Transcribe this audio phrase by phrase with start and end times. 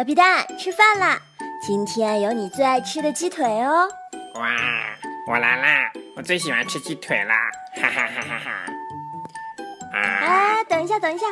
[0.00, 1.20] 小皮蛋，吃饭啦！
[1.60, 3.86] 今天有你最爱吃的鸡腿哦。
[4.36, 4.56] 哇，
[5.28, 5.92] 我来啦！
[6.16, 7.36] 我最喜欢吃鸡腿啦！
[7.74, 8.50] 哈哈哈哈哈！
[9.92, 10.00] 啊！
[10.00, 11.26] 哎，等一下，等一下！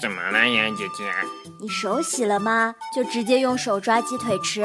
[0.00, 1.12] 怎么了，呀，姐姐？
[1.60, 2.74] 你手洗了吗？
[2.96, 4.62] 就直接用手抓鸡腿吃？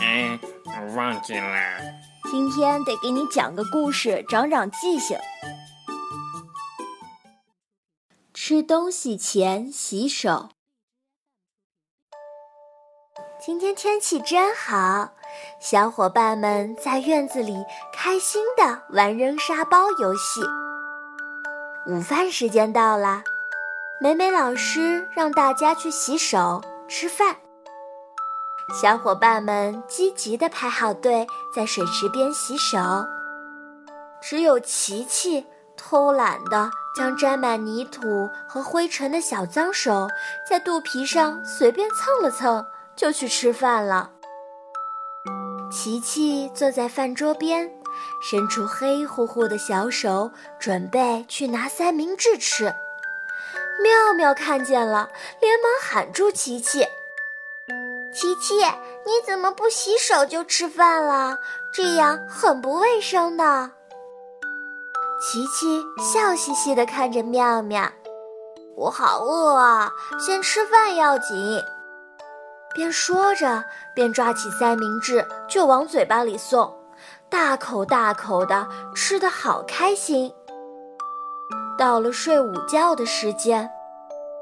[0.00, 1.78] 嗯，我忘记了。
[2.32, 5.16] 今天得给你讲个故事，长长记性。
[8.34, 10.48] 吃东西前洗手。
[13.46, 15.08] 今天天气真好，
[15.60, 20.40] 小伙伴们在院子里开心的玩扔沙包游戏。
[21.86, 23.22] 午饭时间到了，
[24.00, 27.36] 美美老师让大家去洗手吃饭。
[28.82, 31.24] 小伙伴们积极地排好队，
[31.54, 32.76] 在水池边洗手。
[34.20, 40.08] 只有琪琪偷懒的将沾满泥土和灰尘的小脏手
[40.50, 42.66] 在肚皮上随便蹭了蹭。
[42.96, 44.10] 就去吃饭了。
[45.70, 47.70] 琪琪坐在饭桌边，
[48.22, 52.64] 伸出黑乎乎的小手，准备去拿三明治吃。
[53.82, 56.86] 妙妙看见了，连忙喊住琪琪
[58.14, 58.54] ：“琪琪，
[59.04, 61.38] 你怎么不洗手就吃饭了？
[61.74, 63.70] 这样很不卫生的。”
[65.20, 67.90] 琪琪笑嘻嘻地看着妙妙
[68.76, 71.60] ：“我好饿啊，先吃饭要紧。”
[72.76, 76.70] 边说着，边抓起三明治就往嘴巴里送，
[77.30, 80.30] 大口大口的吃的好开心。
[81.78, 83.70] 到了睡午觉的时间，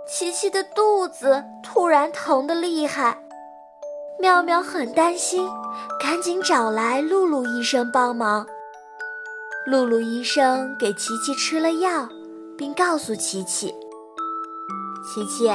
[0.09, 3.16] 琪琪的肚子突然疼得厉害，
[4.19, 5.48] 妙妙很担心，
[6.00, 8.44] 赶紧找来露露医生帮忙。
[9.64, 12.09] 露露医生给琪琪吃了药，
[12.59, 13.72] 并告诉琪琪
[15.06, 15.48] ：“琪琪。”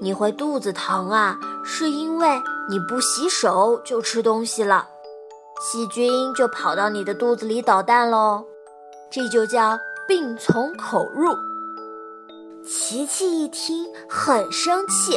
[0.00, 2.28] 你会肚子疼啊，是因为
[2.68, 4.86] 你不洗手就吃东西了，
[5.60, 8.44] 细菌就跑到你的肚子里捣蛋喽，
[9.10, 11.34] 这就叫病从口入。
[12.64, 15.16] 琪琪一听很生气，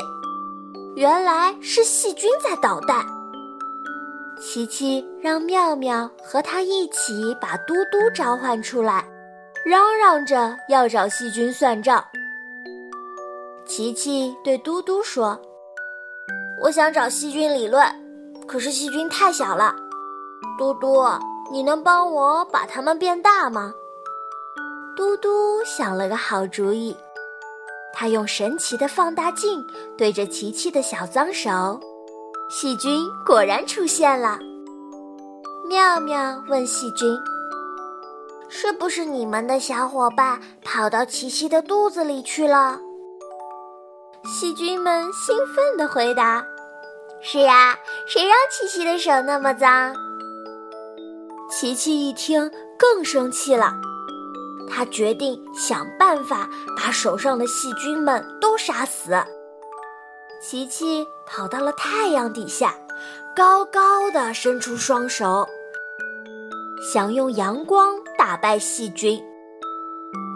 [0.96, 3.06] 原来是细菌在捣蛋。
[4.40, 9.06] 琪琪让妙妙和他一起把嘟嘟召唤出来，
[9.66, 12.04] 嚷嚷着要找细菌算账。
[13.70, 15.40] 琪琪对嘟嘟说
[16.64, 17.86] ：“我想找细菌理论，
[18.48, 19.76] 可是细菌太小了。
[20.58, 21.04] 嘟嘟，
[21.52, 23.72] 你能帮我把它们变大吗？”
[24.98, 25.30] 嘟嘟
[25.64, 26.98] 想了个好主意，
[27.94, 29.64] 他用神奇的放大镜
[29.96, 31.80] 对着琪琪的小脏手，
[32.50, 34.40] 细菌果然出现了。
[35.70, 37.16] 妙妙问细菌
[38.50, 42.82] ：“是不是你们的小伙伴跑到琪琪的肚子里去了？”
[44.26, 46.46] 细菌们兴奋地回答
[47.22, 49.96] ：“是呀，谁让琪琪的手那么脏？”
[51.50, 53.74] 琪琪一听更生气了，
[54.70, 59.12] 他决定想办法把手上的细菌们都杀死。
[60.42, 62.76] 琪琪跑到了太阳底下，
[63.36, 65.48] 高高的伸出双手，
[66.94, 69.22] 想用阳光打败细菌。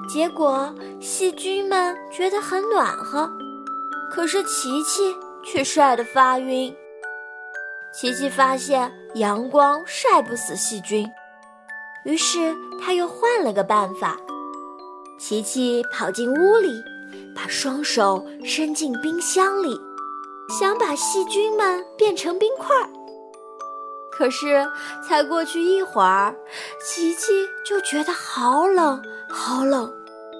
[0.09, 3.29] 结果细菌们觉得很暖和。
[4.13, 6.71] 可是琪琪却晒得发晕。
[7.91, 11.11] 琪琪发现阳光晒不死细菌，
[12.05, 14.15] 于是他又换了个办法。
[15.17, 16.69] 琪琪跑进屋里，
[17.35, 19.81] 把双手伸进冰箱里，
[20.47, 22.75] 想把细菌们变成冰块。
[24.11, 24.63] 可是
[25.07, 26.35] 才过去一会儿，
[26.79, 29.91] 琪琪就觉得好冷好冷，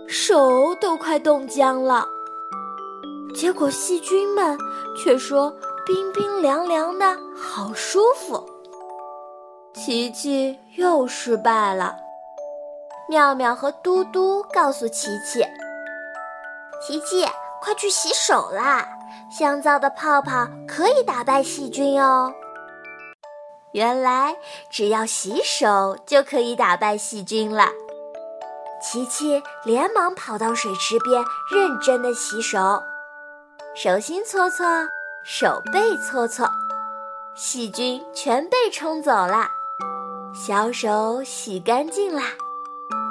[0.08, 2.08] 手都快冻僵了。
[3.44, 4.58] 结果细菌们
[4.96, 5.54] 却说
[5.86, 7.06] 冰冰凉凉的
[7.38, 8.50] 好舒服。
[9.74, 11.94] 琪琪又失败了。
[13.10, 15.44] 妙妙和嘟嘟告诉琪琪
[16.82, 17.26] ：“琪琪，
[17.62, 18.88] 快去洗手啦！
[19.30, 22.34] 香皂的泡泡可以打败细菌哦。”
[23.74, 24.38] 原来
[24.72, 27.68] 只要洗手就可以打败细菌了。
[28.82, 32.82] 琪琪连忙跑到水池边，认真的洗手。
[33.76, 34.88] 手心搓搓，
[35.24, 36.48] 手背搓搓，
[37.34, 39.50] 细菌全被冲走了，
[40.32, 42.22] 小手洗干净啦，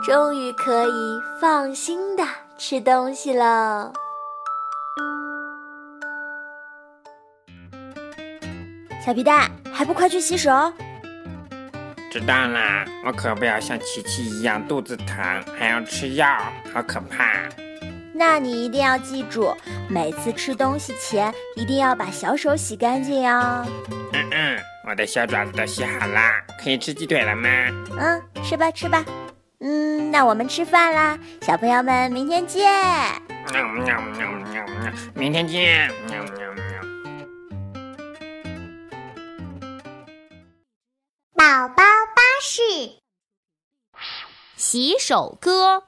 [0.04, 2.22] 终于可以放心的
[2.56, 3.92] 吃东西喽。
[9.04, 10.72] 小皮蛋，还不快去洗手？
[12.08, 15.16] 知道啦，我可不要像琪琪一样肚子疼，
[15.58, 16.38] 还要吃药，
[16.72, 17.48] 好可怕。
[18.24, 19.52] 那你一定要记住，
[19.88, 23.66] 每次吃东西前一定要把小手洗干净哦。
[24.12, 24.58] 嗯嗯，
[24.88, 27.48] 我的小爪子都洗好啦，可以吃鸡腿了吗？
[27.98, 29.04] 嗯，吃吧吃吧。
[29.58, 32.62] 嗯，那我们吃饭啦，小朋友们，明天见。
[33.52, 35.90] 喵喵喵喵喵，明天见。
[36.08, 36.62] 喵喵喵。
[41.34, 42.62] 宝宝巴士
[44.56, 45.82] 洗手歌。